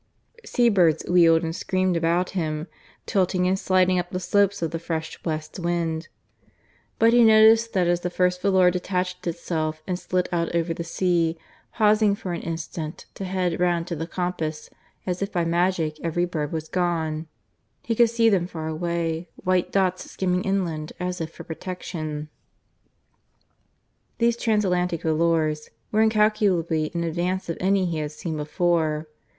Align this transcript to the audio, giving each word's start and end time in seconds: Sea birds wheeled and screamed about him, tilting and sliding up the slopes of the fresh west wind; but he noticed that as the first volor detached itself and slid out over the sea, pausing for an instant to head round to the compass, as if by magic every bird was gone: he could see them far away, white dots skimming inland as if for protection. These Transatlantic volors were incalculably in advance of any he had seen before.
Sea 0.43 0.69
birds 0.69 1.05
wheeled 1.07 1.43
and 1.43 1.55
screamed 1.55 1.95
about 1.95 2.31
him, 2.31 2.65
tilting 3.05 3.47
and 3.47 3.59
sliding 3.59 3.99
up 3.99 4.09
the 4.09 4.19
slopes 4.19 4.63
of 4.63 4.71
the 4.71 4.79
fresh 4.79 5.23
west 5.23 5.59
wind; 5.59 6.07
but 6.97 7.13
he 7.13 7.23
noticed 7.23 7.73
that 7.73 7.85
as 7.85 7.99
the 7.99 8.09
first 8.09 8.41
volor 8.41 8.71
detached 8.71 9.27
itself 9.27 9.83
and 9.85 9.99
slid 9.99 10.27
out 10.31 10.55
over 10.55 10.73
the 10.73 10.83
sea, 10.83 11.37
pausing 11.75 12.15
for 12.15 12.33
an 12.33 12.41
instant 12.41 13.05
to 13.13 13.25
head 13.25 13.59
round 13.59 13.85
to 13.85 13.95
the 13.95 14.07
compass, 14.07 14.71
as 15.05 15.21
if 15.21 15.31
by 15.31 15.45
magic 15.45 15.99
every 16.03 16.25
bird 16.25 16.51
was 16.51 16.67
gone: 16.67 17.27
he 17.83 17.93
could 17.93 18.09
see 18.09 18.27
them 18.27 18.47
far 18.47 18.67
away, 18.67 19.29
white 19.35 19.71
dots 19.71 20.09
skimming 20.09 20.43
inland 20.43 20.93
as 20.99 21.21
if 21.21 21.31
for 21.31 21.43
protection. 21.43 22.27
These 24.17 24.37
Transatlantic 24.37 25.03
volors 25.03 25.69
were 25.91 26.01
incalculably 26.01 26.85
in 26.85 27.03
advance 27.03 27.49
of 27.49 27.57
any 27.59 27.85
he 27.85 27.99
had 27.99 28.11
seen 28.11 28.35
before. 28.37 29.05